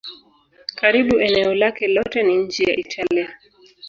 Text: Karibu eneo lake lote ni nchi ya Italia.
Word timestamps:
Karibu 0.75 1.19
eneo 1.19 1.53
lake 1.55 1.87
lote 1.87 2.23
ni 2.23 2.37
nchi 2.37 2.63
ya 2.63 2.75
Italia. 2.75 3.37